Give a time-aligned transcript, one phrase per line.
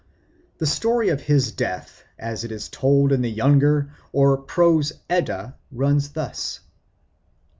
[0.57, 5.55] The story of his death, as it is told in the younger or prose Edda,
[5.71, 6.59] runs thus.